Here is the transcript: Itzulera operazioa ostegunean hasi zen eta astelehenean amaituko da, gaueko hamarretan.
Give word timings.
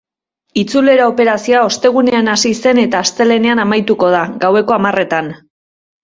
Itzulera 0.59 1.03
operazioa 1.09 1.59
ostegunean 1.65 2.31
hasi 2.33 2.51
zen 2.63 2.81
eta 2.83 3.01
astelehenean 3.07 3.61
amaituko 3.65 4.09
da, 4.15 4.23
gaueko 4.45 4.75
hamarretan. 4.79 5.29